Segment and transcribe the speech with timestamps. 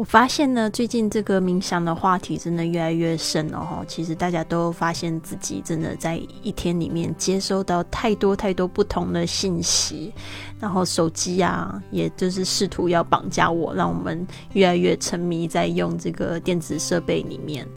[0.00, 3.84] 我发现呢，最近这个冥想的话题真的越来越深了哈。
[3.86, 10.10] 其实大家都发现自己真的在一天里面接收到太多太多不同的信息，
[10.58, 17.68] 然后手机啊，也就是试图要绑架我，让我们越来越沉迷在用这个电子设备里面。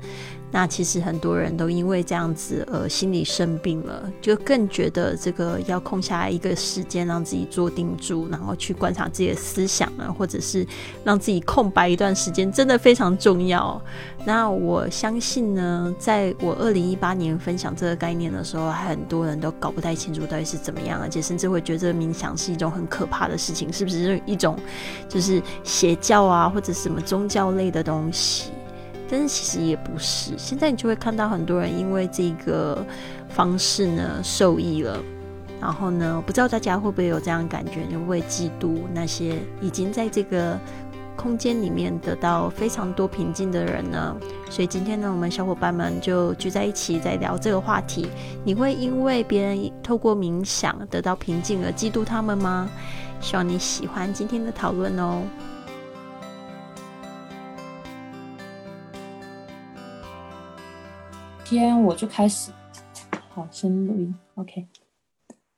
[0.55, 10.63] 那其实很多人都因为这样子而心理生病了，就更觉得这个要空下来一个时间，让自己坐定住，然后去观察自己的思想啊，或者是
[11.03, 13.81] 让自己空白一段时间，真的非常重要。
[14.23, 24.55] 那我相信呢，在我二零一八年分享这个概念的时候，很多人都搞不太清楚到底是怎么样，而且甚至会觉得冥想是一种很可怕的事情，是不是一种
[25.09, 28.51] 就是邪教啊，或者什么宗教类的东西？
[29.09, 32.85] 但是其实也不是，现在你就会看到很多人因为这个
[33.29, 34.99] 方式呢受益了，
[35.61, 40.59] 然后呢，不知道大家会不会有这样感觉，你会嫉妒那些已经在这个
[41.15, 44.15] 空间里面得到非常多平静的人呢？
[44.49, 48.09] 所以今天呢，我们小伙伴们就聚在一起在聊这个话题。
[48.43, 52.69] 你会因为别人透过冥想得到平静而嫉妒他们吗？
[53.21, 55.21] 希望你喜欢今天的讨论哦。
[61.53, 62.51] 天我就开始，
[63.29, 64.67] 好，先录音，OK。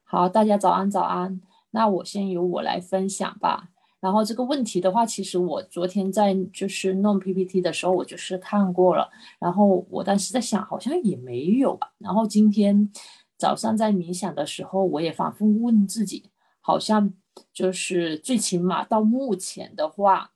[0.03, 1.39] 好，大家早安，早安。
[1.71, 3.69] 那我先由我来分享吧。
[4.01, 9.09] 然后这个问题的话，其实我昨天在就是弄 PPT 的时候，我就是看过了。
[9.39, 11.93] 然后我当时在想，好像也没有吧。
[11.97, 12.91] 然后今天
[13.37, 16.29] 早上在冥想的时候，我也反复问自己，
[16.59, 17.13] 好像
[17.53, 20.31] 就是最起码到目前的话，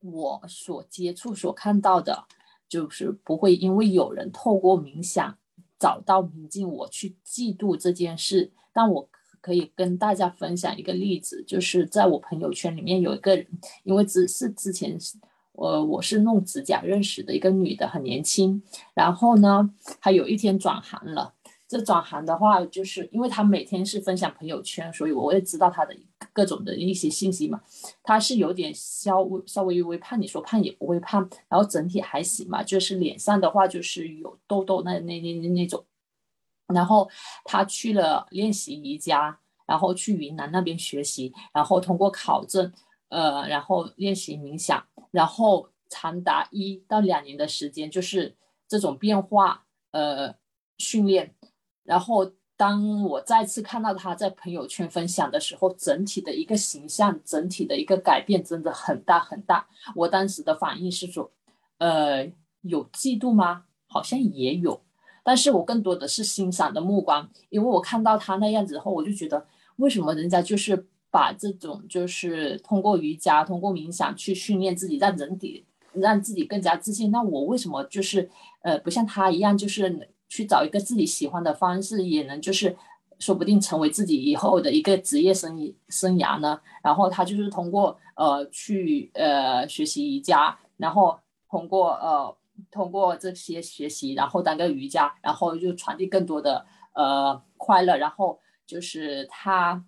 [0.00, 2.24] 我所接触、所看到的。
[2.68, 5.36] 就是不会因为有人透过冥想
[5.78, 8.52] 找到宁静，我去嫉妒这件事。
[8.72, 9.08] 但我
[9.40, 13.46] 可以跟大家分享一个例子，就是在我朋友圈里面有一个人，
[13.84, 14.96] 因为只是之前，
[15.52, 18.62] 呃，我是弄指甲认识的一个女的，很年轻。
[18.94, 19.68] 然后呢，
[20.00, 21.34] 她有一天转行了。
[21.66, 25.94] 这转行的话，就是因为她每天是分享朋友圈，所以我也知道她的
[26.38, 27.60] 各种的一些信息嘛。
[28.04, 32.62] 他是有点稍微稍微微胖，你说胖也不会胖，然后整体还行嘛。
[32.62, 35.84] 就是脸上的话，就是有痘痘那那那那那种。
[36.68, 37.10] 然后
[37.44, 42.72] 他去了练习瑜伽，然后去云南那边学习，然后通过考证，
[43.08, 48.36] 呃，然后练习冥想，然后长达一到两年的时间，就是
[48.68, 50.36] 这种变化，呃，
[50.78, 51.34] 训练。
[51.82, 59.64] 然后，当我再次看到他在朋友圈分享的时候，整体的一个形象，整体的一个改变真的很大很大。
[59.94, 61.30] 我当时的反应是说，
[61.78, 62.24] 呃，
[62.62, 63.62] 有嫉妒吗？
[63.86, 64.80] 好像也有，
[65.22, 69.46] 但是我更多的是欣赏的目光，因为我看到他那样子后，我就觉得，
[69.76, 78.28] 为什么人家就是把这种就是通过瑜伽、通过冥想去训练自己，让人体让自己更加自信，那我为什么就是
[78.62, 80.10] 呃不像他一样，就是。
[80.28, 82.76] 去找一个自己喜欢的方式，也能就是
[83.18, 86.60] 说不定成为自己以后的一个职业生生涯呢。
[86.82, 91.18] 然后他就是通过呃去呃学习瑜伽，然后
[91.48, 92.36] 通过呃
[92.70, 97.96] 通过这些学习，然后当个瑜伽，然后就传递更多的呃快乐。
[97.96, 99.82] 然后就是他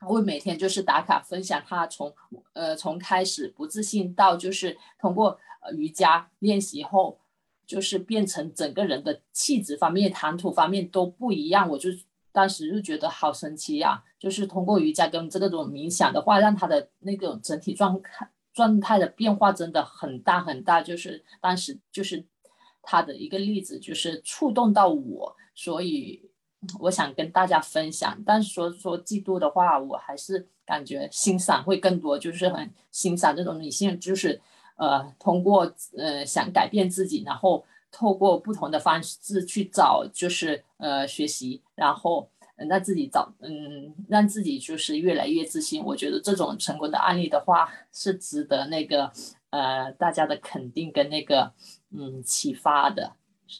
[0.00, 2.14] 会每天就是打卡分享他从
[2.54, 5.38] 呃从开始不自信到就是通过
[5.76, 7.18] 瑜伽练习后。
[7.68, 11.90] 就是变成整个人的气质方面、谈吐方面都不一样，我就
[12.32, 14.02] 当时就觉得好神奇呀！
[14.18, 20.80] 就是通过瑜伽跟这个种冥想的话，让他的那种整体状态状态的变化真的很大很大。
[20.80, 22.24] 就是当时就是
[22.80, 26.30] 他的一个例子，就是触动到我，所以
[26.80, 28.18] 我想跟大家分享。
[28.24, 34.40] 但是说说嫉妒的话，我还是感觉欣赏会更多，就是很欣赏这种女性，就是。
[34.78, 45.84] 呃，通过呃想改变自己，然后透过不同的方式去找，就是呃学习，然后让自己找嗯让自己就是越来越自信。
[45.84, 49.10] 我觉得这种成功的案例的话，是值得那个
[49.50, 51.52] 呃大家的肯定跟那个
[51.90, 53.14] 嗯启发的。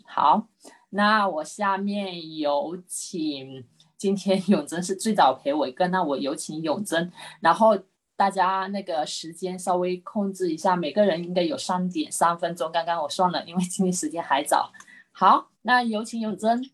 [0.06, 0.46] 好，
[0.90, 3.64] 那我下面有请
[3.96, 7.10] 今天 永贞是最早陪我一个，那我有请永贞，
[7.40, 7.76] 然后。
[8.18, 12.68] 大家那个时间稍微控制一下，每个人应该有三点三分钟。
[12.72, 14.72] 刚刚我算了，因为今天时间还早。
[15.12, 16.68] 好，那有请永珍。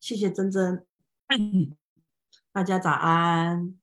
[0.00, 0.86] 谢谢珍珍。
[2.50, 3.74] 大家早安。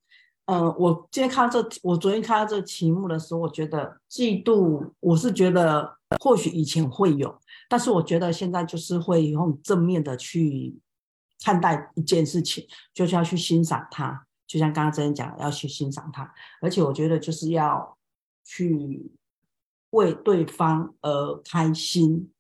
[0.46, 7.40] 呃，我今天看到这，我昨天看到这个题目的时候，我觉得嫉妒，我是觉得或许以前会有，
[7.70, 10.76] 但是我觉得现在就是会用正面的去
[11.44, 14.25] 看待一件事情，就是要去欣赏它。
[14.48, 17.98] 就像刚刚真讲，要去欣赏它，而且我觉得就是要
[18.44, 19.12] 去
[19.92, 22.32] 为对方而开心，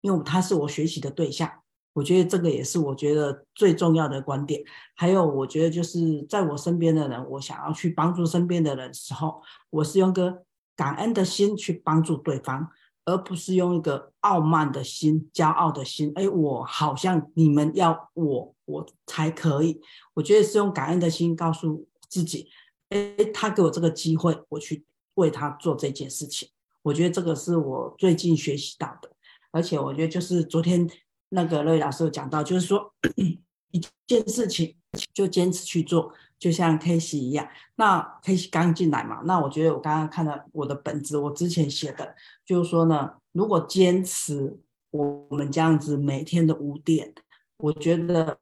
[0.00, 1.50] 因为他是我学习的对象。
[1.92, 4.62] 我觉得这个也是我觉得最重要的观点。
[4.94, 10.44] 还有，我觉得就是在我身边的人，我想要去帮助身边的人时候，我是用个
[10.76, 12.70] 感恩的心去帮助对方，
[13.04, 16.12] 而不是用一个傲慢的心、骄傲的心。
[16.14, 19.80] 哎，我好像你们要我，我才可以。
[20.14, 22.48] 我觉得是用感恩的心告诉自己，
[22.90, 26.48] 哎，他给我这个机会，我去为他做这件事情。
[26.82, 29.10] 我觉得这个是我最近学习到的，
[29.50, 30.88] 而且我觉得就是昨天。
[31.32, 32.92] 那个乐老师有讲到，就是说
[33.70, 34.74] 一件事情
[35.14, 37.48] 就坚持去做，就像 K 西一样。
[37.76, 44.58] 那 K 西刚进来嘛，那我觉得我刚刚看到我的本子，我之前写的，就是说呢，如果坚持
[44.90, 47.14] 我们这样子每天的五点，
[47.58, 48.38] 我觉得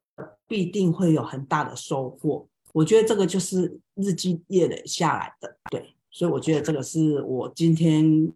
[0.47, 2.47] 必定会有很大的收获。
[2.73, 8.33] 我觉得这个就是日积月累下来的，对，所以我觉得这个是我今天。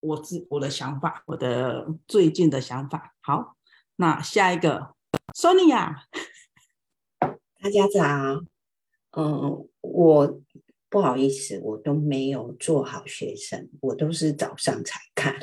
[0.00, 3.14] 我自我的想法，我的最近的想法。
[3.22, 3.56] 好，
[3.96, 4.94] 那下一个
[5.34, 5.96] ，Sonia，
[7.18, 8.44] 大家早。
[9.16, 10.40] 嗯，我
[10.90, 15.34] 不好意思，我都没有做好学生，我都是早上才看。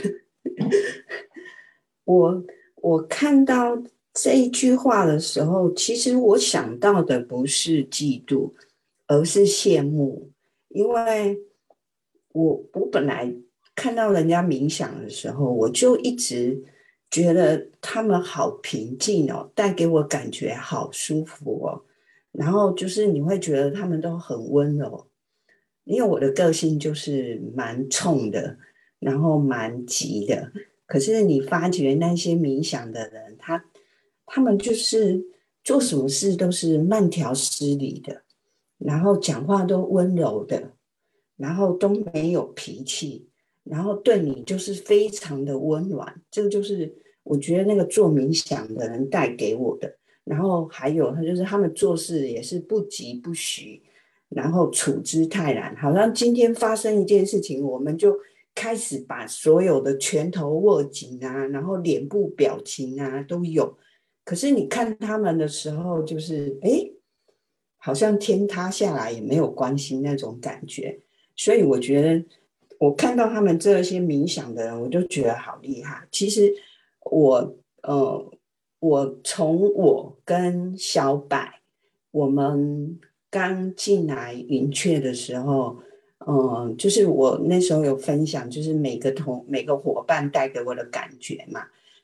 [2.06, 2.44] 我
[2.76, 3.82] 我看到
[4.14, 8.54] 这一句话的时候，其实我想到的不是嫉妒，
[9.08, 10.32] 而是羡慕，
[10.70, 11.40] 因为
[12.32, 13.34] 我我本来。
[13.76, 16.64] 看到人家冥想的时候，我就一直
[17.10, 21.82] 觉得他们好平静哦，带给我感觉好舒服哦。
[22.34, 25.08] 然后就是你会觉得他们都很温柔，
[25.86, 28.58] 因为我的个性就是蛮冲的，
[29.00, 30.52] 然后蛮急的。
[30.86, 33.64] 可是你发觉那些冥想的人，他
[34.26, 35.24] 他们就是
[35.64, 38.24] 做什么事都是慢条斯理的，
[38.80, 40.72] 然后讲话都温柔的，
[41.38, 43.30] 然后都没有脾气。
[43.64, 46.94] 然后对你就是非常的温暖，这个就是
[47.24, 49.96] 我觉得那个做冥想的人带给我的。
[50.24, 53.82] 然后还有他就是他们做事也是不急不徐，
[54.30, 58.16] 然后处之泰然，好像今天发生一件事情，我们就
[58.56, 63.78] 开始把所有的拳头握紧啊，然后脸部表情啊都有。
[64.24, 66.90] 可是你看他们的时候，就是哎，
[67.78, 71.00] 好像天塌下来也没有关系那种感觉。
[71.36, 72.26] 所以我觉得。
[72.80, 76.06] 我看到他们这些冥想的人，我就觉得好厉害。
[76.12, 76.54] 其实
[77.10, 78.33] 我呃，
[78.84, 81.38] 我从我跟小柏，
[82.12, 83.00] 我们
[83.30, 85.78] 刚进来云雀的时候，
[86.28, 91.62] 嗯，就是我那时候有分享，就是每个同每个伙伴带给我的感觉嘛。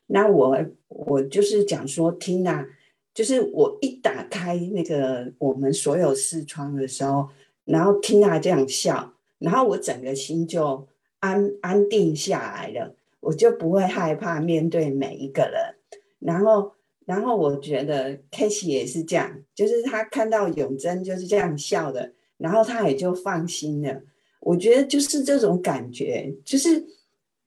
[0.08, 2.66] 那我我就是讲说，听啊，
[3.14, 7.28] 就是我一打开那个我们所有视窗的时候，
[7.66, 9.14] 然后听啊这样笑。
[9.40, 10.88] 然后我整个心就
[11.20, 15.76] 安安定下来了，我就不会害怕面对每一个人。
[16.20, 16.72] 然后，
[17.06, 24.02] 然后我觉得 k a s e y 也是这样，就是他看到永贞就是这样笑的，然后他也就放心了。
[24.42, 26.86] 我觉得就是这种感觉，就是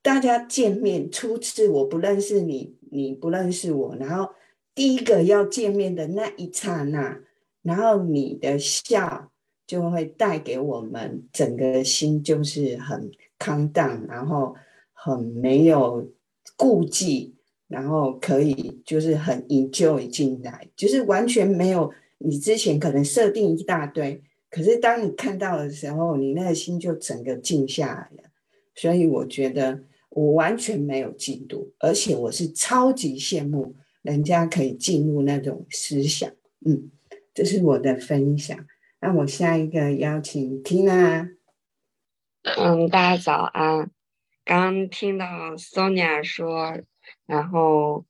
[0.03, 4.33] 大家见面初次我不认识你，你不认识我，然后
[4.75, 7.21] 第一个要见面的那一刹那，
[7.63, 9.29] 然后你的笑。
[9.65, 14.55] 就会带给我们整个心就是很康荡，然后
[14.93, 16.07] 很没有
[16.59, 17.32] 顾忌，
[17.73, 28.31] 然后可以就是很 enjoy 进来，就是完全没有你之前可能设定一大堆，可是当你看到的时候，你那个心就整个静下来了。
[28.75, 36.31] 所以我觉得我完全没有嫉妒，而且我是超级羡慕人家可以进入那种思想。
[36.64, 36.91] 嗯，
[37.35, 38.57] 这是我的分享。
[39.00, 41.37] 那我下一个邀请 Tina。
[42.43, 43.91] 嗯，大家早安。
[44.45, 46.79] 刚听到 Sonia 说，
[47.26, 48.04] 然后，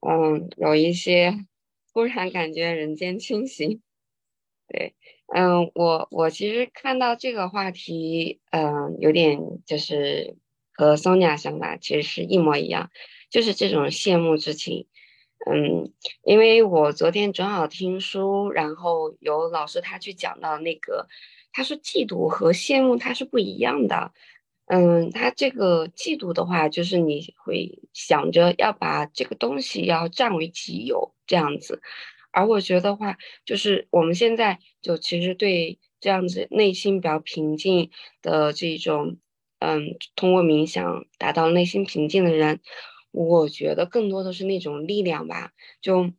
[0.00, 1.46] 嗯，有一些
[1.92, 3.80] 突然感觉人间清醒。
[4.68, 4.94] 对，
[5.34, 10.36] 嗯，我我其实看到这个话题，嗯，有点就是
[10.72, 12.90] 和 Sonia 想法其实是一模一样，
[13.30, 14.86] 就是这种羡慕之情。
[15.44, 21.08] 嗯，因为我昨天正好听书，然后有老师他去讲到那个，
[21.52, 24.12] 他说嫉妒和羡慕它是不一样的。
[24.66, 31.82] 嗯，他这个嫉妒的话，就是你会想着要把这个东西要占为己有这样子，
[32.30, 37.90] 而我觉得话，就是我们现在就其实对这样子内心比较平静
[38.22, 39.18] 的这种，
[39.58, 42.60] 嗯，通过冥想达到内心平静的人。
[43.10, 45.52] 我觉得更多的是那种力量吧，
[45.82, 46.12] 就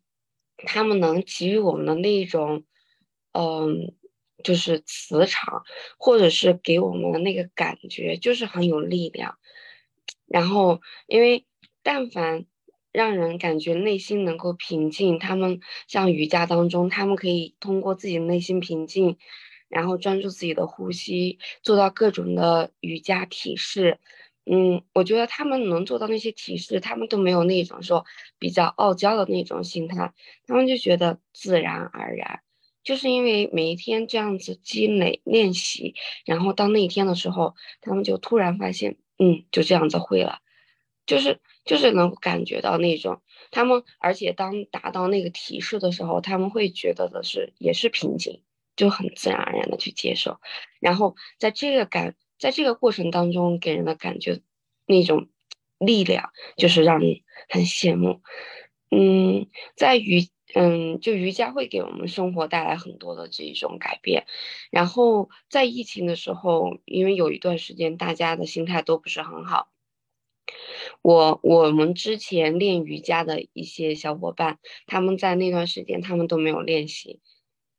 [0.57, 2.65] 他们能给予我们的那种，
[3.31, 3.95] 嗯，
[4.43, 5.63] 就是磁场，
[5.97, 9.37] 或者是给我们的那个感觉，就是很有力量。
[10.27, 11.45] 然后，因为
[11.81, 12.45] 但凡
[12.91, 19.17] 让人感觉内心能够平静，他们像瑜伽当中，他们可以通过自己的内心平静，
[19.69, 23.99] 然后专注自己的呼吸，做到各种的瑜伽体式。
[24.45, 28.05] 嗯，我觉得他们能做到那些体式，他们都没有那种说
[28.39, 30.13] 比较傲娇的那种心态，
[30.45, 32.41] 他们就觉得自然而然。
[32.83, 40.39] 就是因为每一天这样子积累练习，然后到那一天的时候，他们就突然发现，嗯，就这样子会了，
[41.05, 43.21] 就是就是能感觉到那种
[43.51, 48.41] 他们，而且当达到那个提示的时候，他们会觉得的是也是平静，
[48.75, 50.39] 就很自然而然的去接受，
[50.81, 54.41] 然后在这个感在这个过程当中给人的感觉
[54.85, 55.29] 那种
[55.77, 58.21] 力量，就是让你很羡慕，
[58.91, 59.47] 嗯，
[59.77, 60.27] 在与。
[60.55, 64.25] 嗯，就瑜伽会给我们生活带来很多的这一种改变。
[64.69, 69.69] 然后在疫情的时候，因为有一段时间大家的心态都不是很好，
[71.01, 77.19] 我我们之前练瑜伽的一些小伙伴，他们在那段时间他们都没有练习。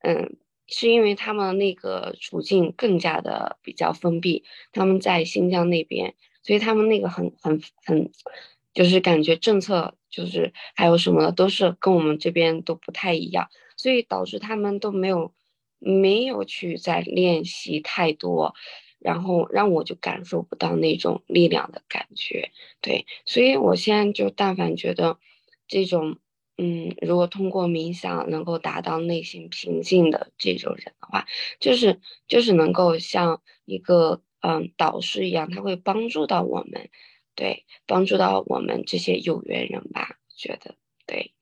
[0.01, 8.11] 嗯，是因为他们那个处境更加的比较封闭，他们在新疆那边，所以他们那个很很很。
[8.75, 15.33] 就是感觉政策就是还有什么的都是跟我们这边都不太一样，所以导致他们都没有
[15.79, 18.55] 没有去再练习太多，
[18.99, 22.51] 然后让我就感受不到那种力量的感觉。
[22.81, 25.19] 对，所以我现在就但凡觉得
[25.69, 26.19] 这种
[26.57, 31.27] 嗯，如果通过冥想能够达到内心平静的这种人的话，
[31.61, 36.91] 就是就是能够像一个嗯导师一样，他会帮助到我们。
[37.35, 40.77] 对，帮助到我们这些有缘人吧，觉得
[41.07, 41.35] 对。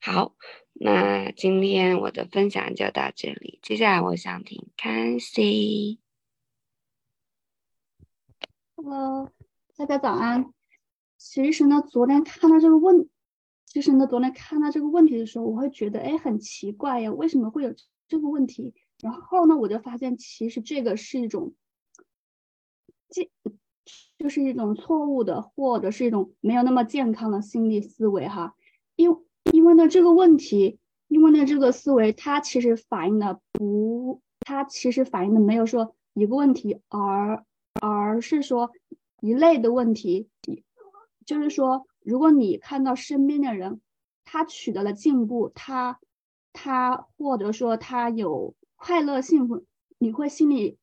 [0.00, 0.36] 好，
[0.72, 5.98] 那今天我的分享就到这里，接下来我想听 Can see。
[8.76, 9.30] Hello，
[9.76, 10.52] 大家早安。
[11.16, 13.08] 其实呢，昨天看到这个问，
[13.64, 17.74] 其实呢，昨天看到这个问题的时候，我会觉得，哎，很奇怪呀，为什么会有
[18.06, 18.74] 这个问题？
[19.02, 21.54] 然后呢，我就发现，其实这个是一种，
[24.18, 28.54] 就是一种错误的，或者是一种没有那么健康的心理思维哈，
[28.96, 29.16] 因
[29.52, 30.78] 因为呢这个问题，
[31.08, 37.44] 因为呢这个思维它其实反映的不，它其实反映的没有说一个问题，而
[37.80, 38.72] 而是说
[39.20, 40.28] 一类的问题，
[41.24, 43.80] 就是说如果你看到身边的人
[44.24, 46.00] 他取得了进步，他
[46.52, 49.64] 他或者说他有快乐幸福，
[49.98, 50.78] 你会心里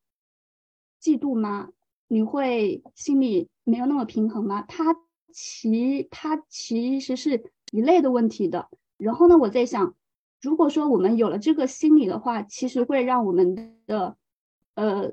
[1.02, 1.70] 嫉妒吗？
[2.08, 4.64] 你会心里没有那么平衡吗？
[4.68, 4.96] 它
[5.32, 8.70] 其它其实是一类的问题的。
[8.98, 9.96] 然后呢，我在想，
[10.42, 14.16] 如果说我们有了这个心理的话，其实会让我们的
[14.76, 15.12] 呃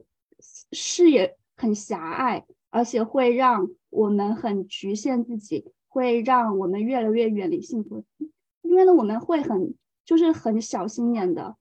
[0.73, 8.05] 视野很狭隘，而且会让我们很局限自己，会让我们越来越远离幸福。
[8.63, 11.57] 因为呢，我们会很就是很小心眼的。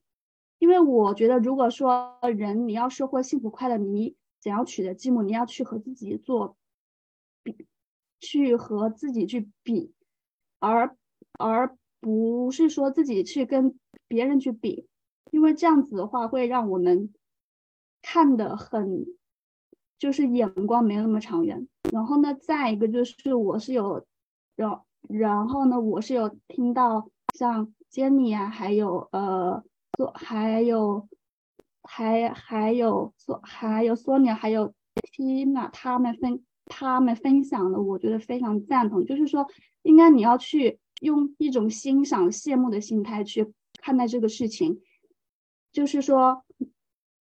[0.58, 4.16] 因为我觉得，如果说人你要收获幸福快乐，你。
[4.40, 5.22] 怎样取得积木？
[5.22, 6.56] 你要去和自己做
[7.44, 7.68] 比，
[8.20, 9.94] 去和自己去比，
[10.60, 10.96] 而
[11.38, 13.78] 而不是说自己去跟
[14.08, 14.88] 别人去比，
[15.32, 17.14] 因为这样子的话会让我们
[18.02, 19.06] 看的很，
[19.98, 21.68] 就是眼光没有那么长远。
[21.92, 24.06] 然后呢，再一个就是我是有，
[24.56, 29.64] 然然后呢，我是有听到像 Jenny 啊，还有呃，
[29.98, 31.08] 做还有。
[31.92, 34.72] 还还有索还有索尼还有
[35.12, 39.04] Tina 他们分他们分享的，我觉得非常赞同。
[39.04, 39.48] 就是说，
[39.82, 44.80] 应该你要去用一种欣赏、羡慕的心态去看待这个事情。
[45.72, 46.44] 就是说，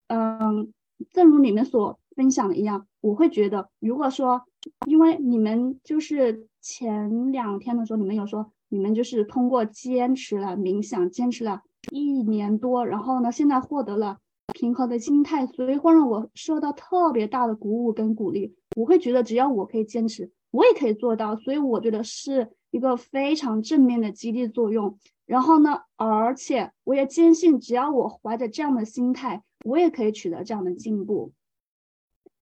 [0.08, 0.70] 嗯，
[1.10, 4.42] 正如你们所分享的一样，我会觉得，如果说，
[4.86, 14.18] 因为你们就是前两天的时候，你们有说你们就是通过坚持了冥想，坚持了一年多，然后呢，现在获得了。
[14.54, 18.56] 平和的心态，所以会让我受到特别大的鼓舞跟鼓励。
[18.76, 21.36] 我会觉得，只要我可以坚持，我也可以做到。
[21.36, 24.98] 所以我觉得是一个非常正面的激励作用。
[25.26, 31.32] 然后呢，而且我也坚信，只要我怀着这样的心态，我也可以取得这样的进步。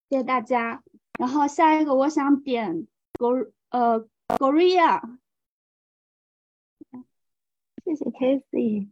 [0.09, 0.83] 谢谢大家。
[1.19, 2.87] 然后下一个，我想点
[3.19, 5.19] Go 呃 Gorilla。
[7.85, 8.89] 谢谢 Casey，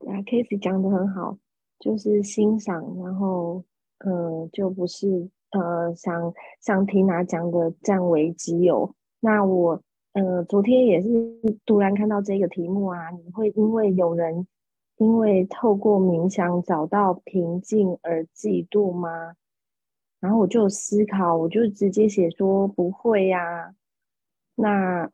[0.00, 1.38] 啊，Casey 讲的很好。
[1.78, 3.62] 就是欣赏，然后，
[3.98, 8.94] 呃，就不是，呃，像像缇娜讲的占为己有。
[9.20, 9.80] 那我，
[10.12, 11.08] 呃，昨天也是
[11.64, 14.46] 突然看到这个题目啊，你会因为有人
[14.98, 19.34] 因为透过冥想找到平静而嫉妒吗？
[20.18, 23.74] 然后我就思考，我就直接写说不会呀。
[24.54, 25.10] 那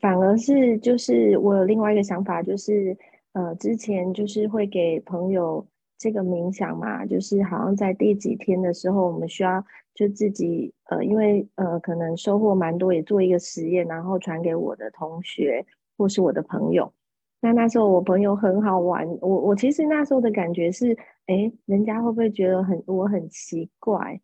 [0.00, 2.96] 反而是就是我有另外一个想法，就是
[3.32, 5.64] 呃之前就是会给朋友
[6.02, 15.64] 这个冥想嘛，就是好像在第几天的时候，我们需要就自己呃因为呃可能收获蛮多，也做一个实验，然后传给我的同学
[15.96, 16.92] 或是我的朋友。
[17.40, 20.92] 那那时候我朋友很好玩，我我其实那时候的感觉是，
[21.26, 24.20] 哎，人家会不会觉得很我很奇怪？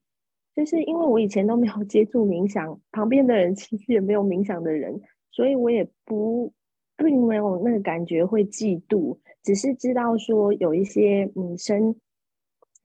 [0.57, 6.53] 就是因为我以前都没有接触冥想，旁边的人其实也没有冥想的人，所以我也不
[6.97, 11.95] 并没有那个感觉会嫉妒，只是知道说有一些嗯身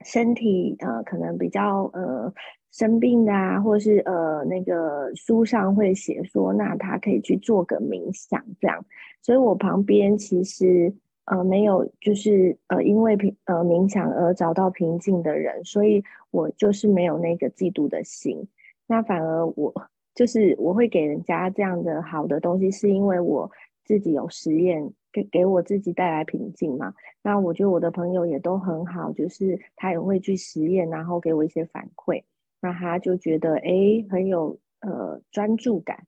[0.05, 2.33] 身体呃可能比较呃。
[2.75, 8.83] 生病的啊，或是呃那个书上会写说，那他可以去做个冥想这样。
[9.22, 10.91] 所以我旁边其实
[11.25, 18.48] 呃没有就是呃因为平呃冥想而找到平静的人，所以我就是没有那个嫉妒的心。
[18.88, 19.72] 那反而我
[20.15, 23.51] 就是我会给人家这样的好的东西，是因为我
[23.86, 26.93] 自己有实验给给我自己带来平静嘛。
[27.22, 32.24] 那我觉得我的朋友也都很好，就是他也会去实验，然后给我一些反馈。
[32.60, 33.72] 那他就觉得哎
[34.10, 36.05] 很有呃专注感，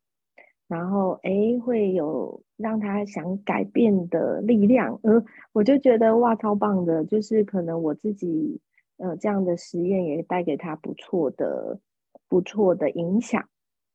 [0.67, 1.31] 然后哎
[1.63, 8.59] 会有让他想改变的力量，呃我就觉得哇超棒的，就是可能我自己
[8.97, 11.77] 呃这样的实验也带给他不错的
[12.29, 13.43] 不错的影响，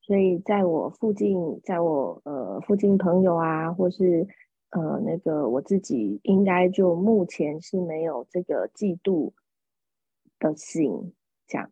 [0.02, 4.26] 所以在我附近，在我呃附近朋友啊，或是
[4.70, 9.32] 呃那个我自己应该就目前是没有这个嫉妒
[10.38, 11.12] 的心
[11.46, 11.70] 这样。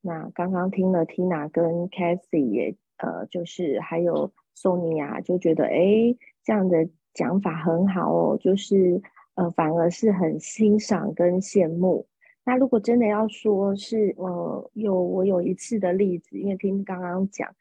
[0.00, 9.02] 那刚刚听了 Tina 跟 Cathy 也呃，就是还有 Sonia 就觉得哎，这样的讲法很好哦，就是
[9.34, 12.06] 呃，反而是很欣赏跟羡慕。
[12.44, 17.54] 那如果真的要说是呃，有我有一次的例子，因为听刚刚讲，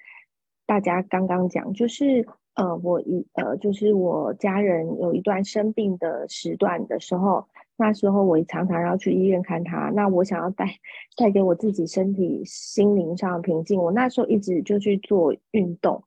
[0.66, 7.46] 大家刚刚讲，就是呃，我一呃，就是我家人有一段生病的时段的时候。
[7.78, 10.66] 那时候我常常要去医院看他，那我想要带
[11.18, 13.78] 带给我自己身体心灵上平静。
[13.78, 16.02] 我那时候一直就去做运动，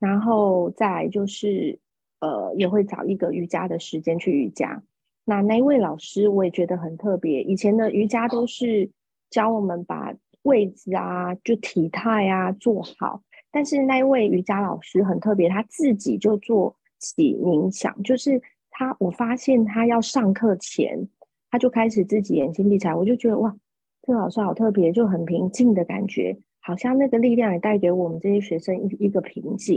[0.00, 1.78] 然后再就是
[2.18, 4.82] 呃也会找一个瑜伽的时间去瑜伽。
[5.24, 8.90] 那那一位老师我也觉得很特别，以前的瑜伽都是
[9.30, 10.12] 教我们把
[10.42, 18.42] 位置啊就体态啊做好，但是那一位瑜伽老师很特别，他自己就做起冥想，就是。
[18.74, 21.06] 他，我发现他要上课前，
[21.50, 23.54] 他就开始自己眼睛闭起来，我就觉得哇，
[24.00, 29.76] 这个老师好特别，就很平静的感觉，好像那个力量也带给我们这些学生一一个平静。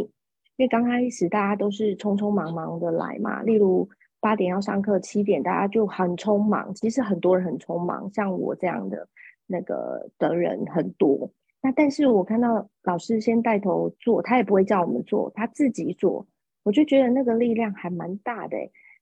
[0.55, 3.89] 因为刚开始大家都是匆匆忙忙的来嘛，例如
[4.21, 9.09] 八点要上课，七点大家就很匆忙，其实很多人很匆忙，像我这样的
[9.45, 11.29] 那个的人很多。
[11.65, 16.23] 那但是我看到老师先带头做，他也不会叫我们做，他自己做，
[16.61, 18.55] 我就觉得那个力量还蛮大的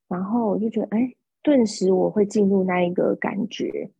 [0.08, 3.90] 然后我就觉得，哎，顿时我会进入那一个感觉，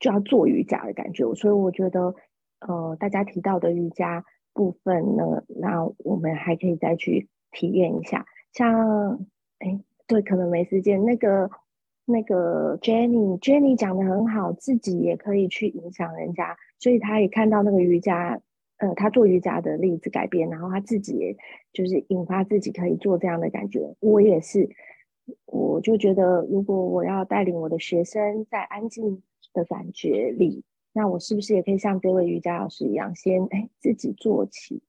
[0.00, 1.34] 就要做瑜伽的感觉。
[1.34, 2.14] 所以我觉得，
[2.60, 8.24] 呃，大家提到的瑜伽部分呢，那我们还可以再去体验一下。
[8.54, 9.18] 像，
[9.58, 11.04] 哎，对，可能没时间。
[11.04, 11.50] 那个，
[12.04, 18.40] 那个 Jenny，Jenny 讲的很好，自己也可以去影响人家，所以他也看到那个瑜伽，
[18.78, 21.36] 呃，他做瑜伽的例子改变，然后他自己也
[21.72, 23.94] 就是引发自己可以做这样的感觉。
[24.00, 24.68] 我也是。
[25.46, 29.22] 我就觉得，如果我要带领我的学生在安静
[29.54, 30.62] 的感觉里，
[30.92, 34.82] 那我是不是也可以像这位瑜伽老师一样，先哎自己做起，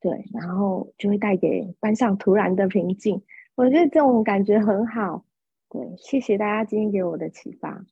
[0.00, 3.20] 对，然后就会带给班上突然的平静。
[3.56, 5.22] 我觉得这种感觉很好。
[5.70, 7.84] 对，谢谢大家今天给我的启发。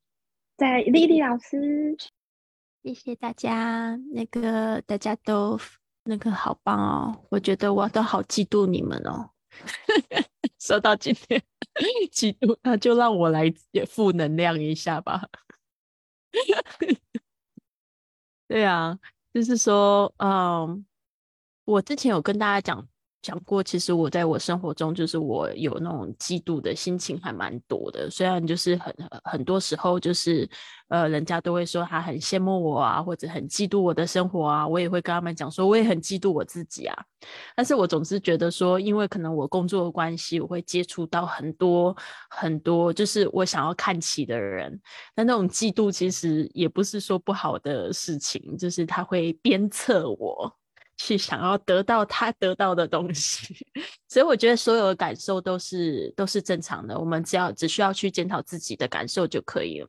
[0.56, 1.94] 在丽丽老师，
[2.82, 5.60] 谢谢大家，那个大家都
[6.04, 9.30] 那个好棒哦，我觉得我都好嫉妒你们哦。
[10.58, 11.42] 说到今天
[12.10, 15.28] 嫉妒，那就让我来也负能量一下吧。
[18.48, 18.98] 对啊，
[19.34, 20.86] 就是说，嗯，
[21.64, 22.88] 我之前有跟大家讲。
[23.26, 28.08] 讲过，其实我在我生活中，就是我有那种嫉妒的心情还蛮多的。
[28.08, 30.48] 虽然就是很很多时候，就是
[30.86, 36.96] 呃，人家都会说他很羡慕我啊，或者很嫉妒我的生活啊，我也会跟他们讲说，我也很嫉妒我自己啊。
[37.56, 41.96] 但是我总是觉得说，因为可能我工作的关系，我会接触到很多
[42.30, 44.80] 很多，就是我想要看齐的人。
[45.16, 50.56] 那那种嫉妒其实也不是说不好的事情，就是他会鞭策我。
[50.96, 53.54] 去想要得到他得到的东西。
[54.08, 59.88] 所以我觉得所有的感受都是都是正常的，我们只要只需要去检讨自己的感受就可以了。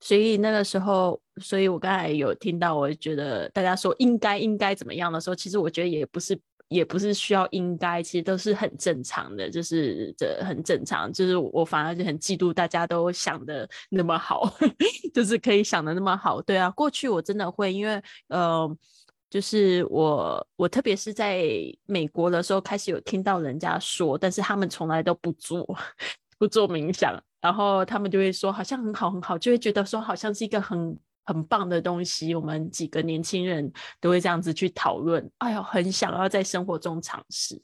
[0.00, 6.38] 所以那个时候，所以我刚才有听到，我觉得大家说应该应该怎么样的时候，其实我觉得也不是。
[6.68, 11.12] 也不是需要应该，其实都是很正常的，就是这很正常。
[11.12, 14.50] 就是我反而就很嫉妒大家都想的那么好，
[15.12, 16.40] 就是可以想的那么好。
[16.40, 18.66] 对啊，过去我真的会，因为呃，
[19.32, 21.42] 就是我我特别是在
[21.86, 25.66] 美国的时候，开始有听到人家说，但是他们从来都不做
[26.38, 30.94] 不做冥想，然后他们就会说好像很好很好，就会觉得说好像是一个很。
[31.24, 35.30] 很棒的东西，我们几个年轻人都会这样子去讨论。
[35.38, 37.56] 哎呦，很想要在生活中尝试。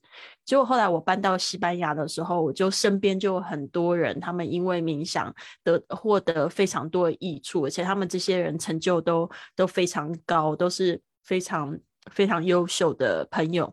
[0.45, 11.79] 结果后来我搬到西班牙的时候，我就身边就有很多人，他们因为冥想得获得非常多的益处，而且他们这些人成就都都非常高，都是非常
[12.11, 13.73] 非常优秀的朋友。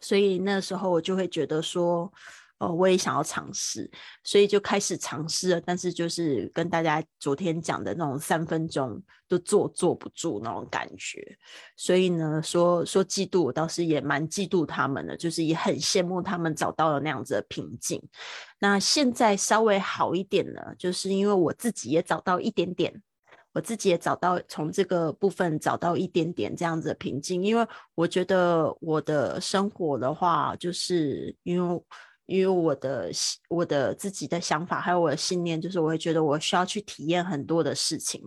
[0.00, 2.12] 所以那时候我就会觉得说。
[2.60, 3.90] 哦，我也想要尝试，
[4.22, 5.60] 所以就开始尝试了。
[5.62, 11.38] 但是就是跟大家昨天讲的那种三分钟都坐坐不住那种感觉。
[11.74, 17.98] 所以呢，说说嫉妒，我倒是也蛮嫉妒他们的，就是也很羡慕他们找到了那样子的平静。
[18.58, 22.92] 那现在稍微好一点了，就是因为我自己也找到一点点，
[23.52, 27.42] 我自己也找到从这个部分找到一点点这样子的平静。
[27.42, 31.82] 因为我觉得我的生活的话，就是因为。
[32.26, 33.10] 因为我的
[33.48, 38.22] 我的自己的想法，还有我的信念，就是我会觉得我需要去体验很多的事情，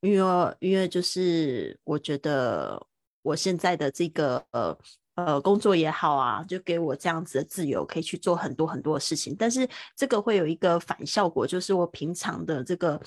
[0.00, 2.82] 因为因为就是我觉得
[3.20, 4.78] 我现在的这个呃
[5.16, 12.98] 呃工作也好啊，就给我这样子的自由，可以去做很多很多的事情，但是这个会有一个反效果，就是我平常的这个。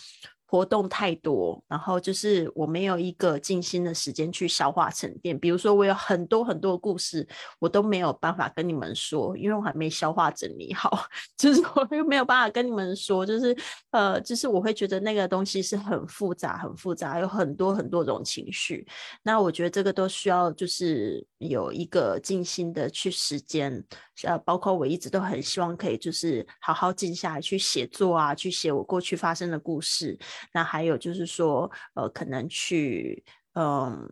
[0.49, 5.38] 活动太多，然后就是我没有一个静心的时间去消化沉淀。
[5.38, 7.27] 比如说，我有很多很多故事，
[7.60, 11.05] 我都没有办法跟你们说，因为我还没消化整理好。
[11.38, 13.55] 就是我又没有办法跟你们说，就是
[13.91, 18.88] 呃，就是我会觉得那个东西是很复杂、很复杂，有很多很多种情绪。
[19.23, 23.83] 那我觉得这个都需要就是有一个静心的去时间。
[24.23, 30.17] 呃，包括我一直都很希望可以就是好好静下来去写作啊，去写我过去发生的故事。
[30.54, 33.23] 那还有就是说，呃，可能去，
[33.54, 34.12] 嗯，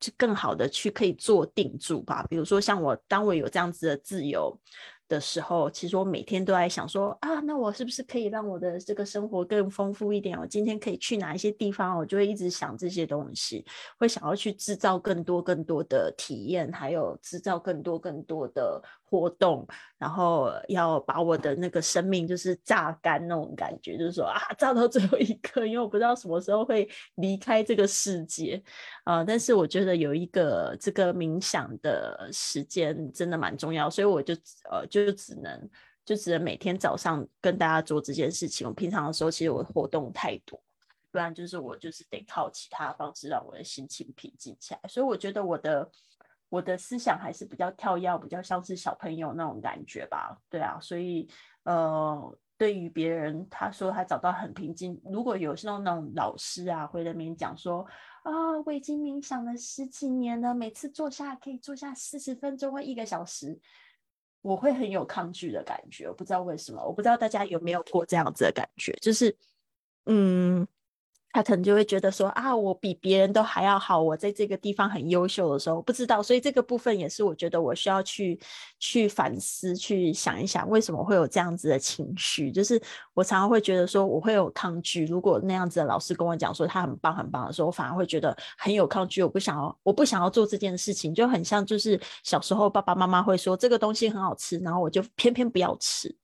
[0.00, 2.26] 就更好的去可以做定住吧。
[2.28, 4.58] 比如说，像我，当我有这样子的自由。
[5.08, 10.38] 的时候，其实我每天都在想说啊，那我是不是可以让我的这个生活更丰富一点？
[10.38, 11.98] 我今天可以去哪一些地方？
[11.98, 13.62] 我就会一直想这些东西，
[13.98, 28.62] 会想要去制造更多更多的体验，还有制造更多更多的活动，然后要把我的那个生命就是榨干那种感觉，就是说啊，榨到最后一刻，因为我不知道什么时候会离开这个世界
[29.04, 29.22] 啊。
[29.22, 34.32] 但是我觉得有一个这个冥想的时间真的蛮重要，所以我就
[34.70, 35.02] 呃就。
[35.02, 35.70] 就只能
[36.04, 38.64] 就只能每天早上跟大家做这件事情。
[38.64, 40.62] 我平常的时候其实我活动太多，
[41.10, 44.80] 不然就是我就是得靠其他方式让我的心情平静起来。
[44.88, 45.90] 所以我觉得我的
[46.52, 50.36] 我的思想还是比较跳跃，比较像是小朋友那种感觉吧。
[50.50, 51.26] 对啊，所以
[51.62, 57.86] 呃，对于别人他说他找到很平静，如果有那种那种老师啊会在那边讲说
[58.24, 63.58] 啊，我已经冥想了十几年了，每次坐下可以坐下四十分钟或一个小时。
[64.42, 69.34] 我会很有抗拒的感觉，我不知道为什么，我不知道大家有没有过这样子的感觉，就是，
[70.04, 70.68] 嗯。
[71.32, 78.38] 他可能就会觉得说啊，我比别人都还要好，我在这个地方很优秀的时候，不知道，所以这个部分也是我觉得我需要去
[78.78, 82.52] 去反思，去想一想为什么会有这样子的情绪。
[82.52, 82.80] 就是
[83.14, 96.14] 我常常会觉得说我会有抗拒，如果那样子的老师跟我讲说他很棒很棒的时候，我反而会觉得很有抗拒，我不想要，我不想要做这件事情，就很像就是小时候爸爸妈妈会说这个东西很好吃，然后我就偏偏不要吃。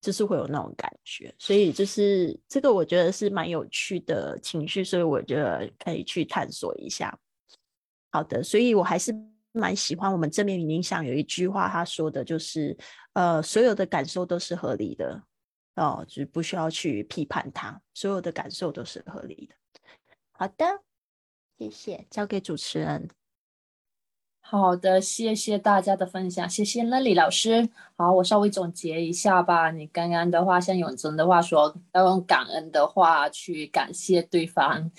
[0.00, 7.16] 就是会有那种感觉，所以就是这个，我觉得是蛮有趣的情绪，所以我觉得可以去探索一下。
[8.10, 9.14] 好的，所以我还是
[9.52, 12.76] 蛮喜欢我们正面冥想有一句话，他说的就是，
[13.12, 15.22] 呃，所有的感受都是合理的，
[15.76, 19.54] 哦，就不需要去批判它，所有的感受都是合理的。
[20.32, 20.64] 好的，
[21.58, 23.06] 谢谢，交给主持人。
[24.50, 27.68] 好的，谢谢大家的分享，谢谢 Lily 老师。
[27.96, 29.70] 好，我稍微总结一下吧。
[29.70, 34.90] 你刚刚的话，像永贞的话说，要用感恩的话去感谢对方。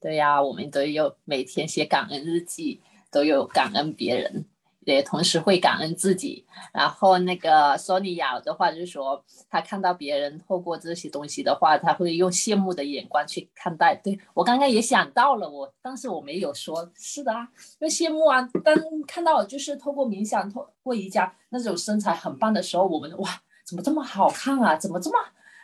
[0.00, 4.44] 对呀，我们都有每天写感恩日记，都有感恩别人，
[4.84, 6.46] 也同时会感恩自己。
[6.72, 13.94] 然后那个索尼娅的话就是说，她看到别人透过这些东西的话，她会用羡慕的眼光去看待。
[13.94, 17.48] 对我刚刚也想到了，我但是我没有说，是的啊，
[17.80, 18.42] 就羡慕啊。
[18.64, 18.74] 当
[19.06, 24.76] 看到就是透过冥想、透过瑜伽那种身材很棒的时候，我们哇，怎么这么好看啊？
[24.76, 25.18] 怎么这么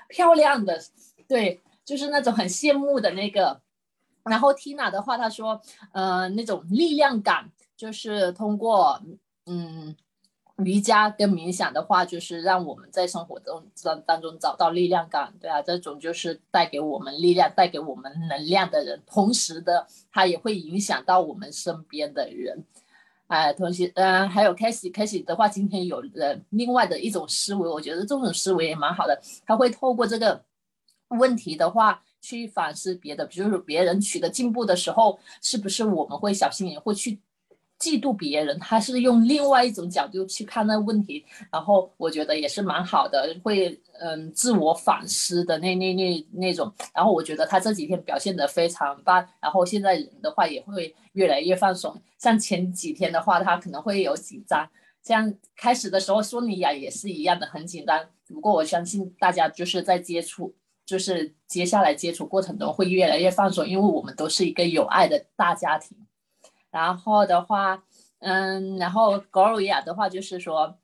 [0.08, 0.80] 漂亮的？
[1.28, 3.60] 对，就是那种很羡慕的那个。
[4.24, 5.60] 然后 Tina 的话，她说，
[5.92, 9.00] 呃，那种力量感，就是通过
[9.44, 9.94] 嗯
[10.64, 22.64] 瑜伽跟冥想的话，就是让我们在生活中当当中找到力量感，对啊，这种就是带给我们力量、带给我们能量的人，同时的，他也会影响到我们身边的人，
[23.26, 30.42] 哎，同时，嗯，还有 k a s e y k a s e y 的话，今天有了另外的一种思维，我觉得这种思维也蛮好的，他会透过这个
[31.08, 32.02] 问题的话。
[32.22, 37.20] 去反思别的，比如说别人取得进步的时候，是不是我们会小心眼，会去
[37.78, 38.58] 嫉妒别人？
[38.58, 46.72] 他是用另外一种角度去看那问题，然后我觉得也是蛮好的，会嗯自我反思的那那那那种。
[46.94, 51.94] 然后我觉得他这几天表现的非常棒，然后现在人的话也会越来越放松。
[52.18, 54.68] 像前几天的话，他可能会有紧张，
[55.02, 58.04] 像开始的时候说你呀也是一样的很紧张。
[58.26, 60.54] 不过我相信大家就是在接触。
[60.86, 65.98] 就是接下来接触过程中会越来越放松，因为我们都是一个有爱的大家庭。
[66.76, 67.82] 然后的话，
[68.18, 70.76] 嗯，然后 Gloria 的话就是说，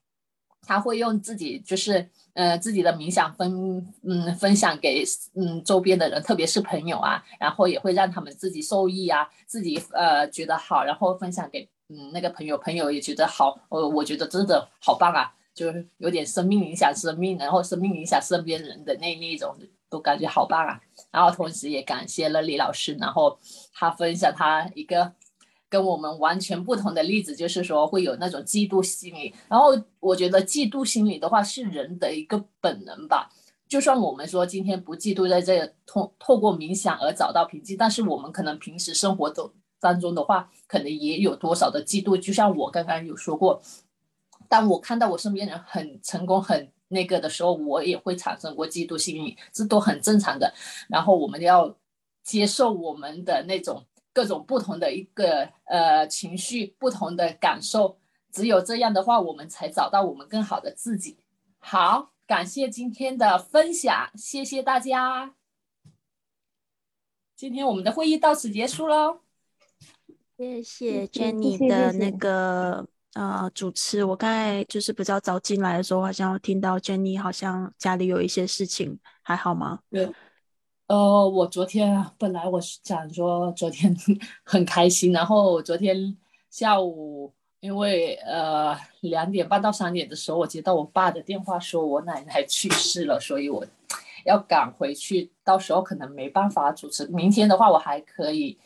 [0.66, 19.55] 他会用自己就是呃自己的冥想分嗯分享给嗯周边的人，特别是朋友啊，然后也会让他们自己受益啊，自己呃觉得好，然后分享给嗯那个朋友，朋友也觉得好，呃我觉得真的好棒啊，就是有点生命影响生命，然后生命影响身边人的那那一种。
[19.92, 20.81] 都感觉好棒啊！
[21.11, 23.38] 然后同时也感谢了李老师，然后
[23.74, 25.12] 他分享他一个
[25.73, 29.35] 跟我们完全不同的例子，就是说会有那种嫉妒心理。
[29.49, 29.69] 然后
[30.01, 33.31] 我觉得嫉妒心理的话是人的一个本能吧。
[33.67, 42.15] 就算我们说今天不嫉妒，在这通透过冥想而找到平静，但是我们可能平时生活中当中的话，可能也有多少的嫉妒。
[42.19, 43.63] 就像我刚刚有说过，
[44.51, 46.71] 当我看到我身边人很成功，很。
[46.93, 50.53] 那个的时候，我也会产生过嫉妒心理，这都很正常的。
[50.91, 51.75] 然后我们要
[52.23, 57.98] 接受我们的那种各种不同的一个呃情绪、不同的感受，
[58.31, 61.18] 只有这样的话，我们才找到我们更好的自己。
[61.59, 65.35] 好，感谢今天的分享，谢谢大家。
[67.37, 69.20] 今天我们的会议到此结束喽，
[70.37, 72.87] 谢谢 Jenny 的那个。
[73.14, 79.81] 呃，主持，我刚才就是比较早进来的时候，好像听到 Jenny 好像家里有一些事情，还好吗？
[79.90, 80.11] 对，
[80.92, 83.96] 呃，我昨天本来我是想说昨天
[84.44, 86.14] 很开心，然后昨天
[86.50, 93.64] 下午因为呃两点半到三点的时候，我接到我爸的电话，说我奶奶去世了，所以我
[94.26, 97.07] 要赶回去，到时候可能没办法主持。
[97.07, 98.59] 明天的话，我还可以。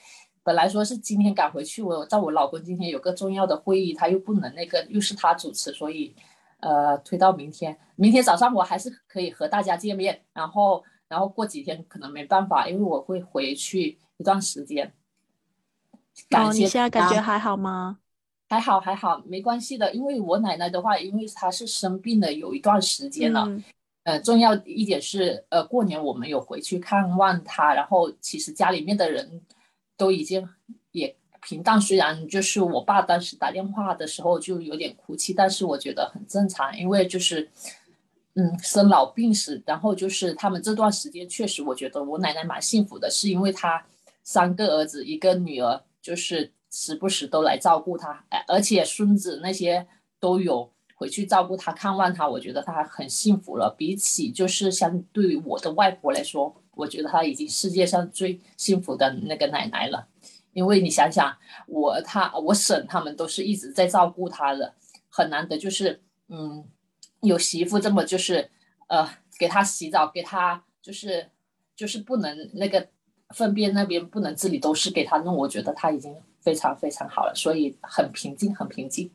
[0.42, 6.12] 本来说是今天赶回去，我在我老公今天有个重要的会议，他又不能那个，又是他主持，所以，
[6.58, 7.78] 呃，推到明天。
[7.94, 14.92] 明天早上我还是可以和大家见面，然后，然后过几天可能没办法，因为我会回去一段时间。
[16.30, 17.98] 哦，你现在感觉还好吗？
[18.48, 19.92] 还好，还好，没关系的。
[19.92, 23.48] 因为我奶奶的话，因为她是生病了有一段时间了，
[24.04, 29.42] 呃，重要一点是，呃，过年我们有回去看望她，然后其实家里面的人。
[29.98, 30.46] 都已经
[30.90, 37.50] 也平淡，虽然就是我爸当时打电话的时候就有点哭泣，但是我觉得很正常，因为就是，
[38.36, 43.84] 嗯，生老病死，然后就是他们这段时间确实，我觉得我奶奶蛮幸福的，是因为她
[44.22, 49.86] 三个儿子一个女儿，就是时不时都来照顾她，哎，而且孙子那些
[50.20, 53.74] 都有回去照顾她、看望她，我觉得她很幸福了。
[53.76, 56.54] 比起就是相对于我的外婆来说。
[56.76, 60.06] 我觉得她已经世界上最幸福的那个奶奶了，
[60.52, 61.34] 因为你想想，
[61.66, 64.74] 我她我婶他们都是一直在照顾她的，
[65.08, 66.62] 很难得就是嗯，
[67.20, 68.50] 有媳妇这么就是
[68.88, 71.30] 呃给他洗澡，给他就是
[71.74, 72.88] 就是不能那个
[73.30, 79.10] 粪便那边不能自理，都是给他弄，我觉得他已经非常非常好了，所以很平静，很平静。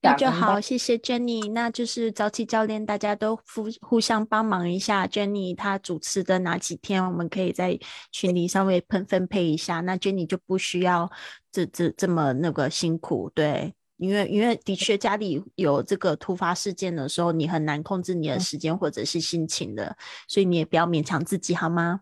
[0.00, 1.50] 那就好，谢谢 Jenny。
[1.50, 5.08] 那就是早起教练，大家都互互相帮忙一下。
[5.08, 7.76] Jenny 她主持的哪几天，我们可以在
[8.12, 9.80] 群里稍微分分配一下。
[9.80, 11.10] 那 Jenny 就不需要
[11.50, 22.00] 这这这么那个辛苦，对，因为因为的确家里有这个突发事件的时候，你很难控制你的时间或者是心情的，所以你也不要勉强自己，好吗？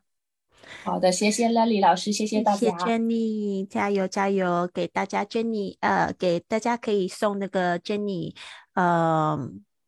[0.83, 2.73] 好的，谢谢 Lily 老师，谢谢大家谢谢。
[2.73, 4.69] Jenny，加油加油！
[4.75, 8.35] 给大家 Jenny，呃，给大家可以送那个 Jenny，
[8.75, 9.39] 呃，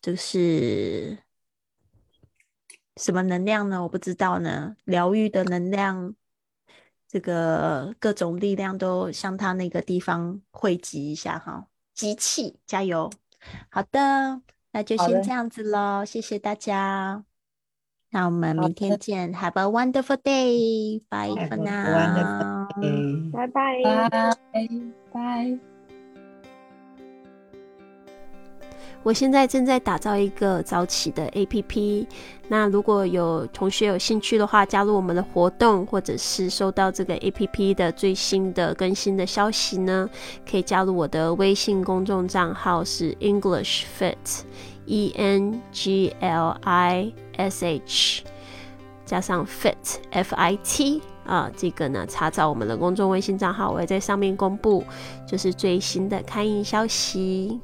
[0.00, 1.18] 就是
[2.96, 3.82] 什么能量呢？
[3.82, 6.14] 我不知道呢，疗愈的能量，
[7.08, 11.66] 这个各种力量都向他那个地方汇集一下哈，
[11.98, 13.10] 集气，加油！
[13.70, 17.24] 好的，那就先这样子喽，谢谢大家。
[18.10, 21.02] 那我们明天的见，Have a wonderful day.
[21.08, 22.68] Bye for now.
[23.32, 23.82] 拜拜。
[23.82, 24.08] 拜
[25.12, 25.77] 拜。
[29.04, 32.06] 我现在正在打造一个早起的 APP，
[32.48, 40.10] 那如果有同学有兴趣的话，加入我们的活动，或者是收到这个 APP 的最新的更新的消息呢，
[40.50, 48.24] 可以加入我的微信公众账号是 English Fit，E N G L I S H
[49.06, 49.74] 加上 Fit
[50.10, 54.84] F I T 啊，这个呢查找我们的公众微信账号，我会在上面公布
[55.26, 57.58] 就是最新的开营消息。